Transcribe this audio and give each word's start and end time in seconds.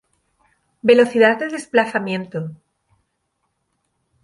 Velocidad 0.81 1.37
de 1.37 1.49
desplazamiento. 1.49 2.39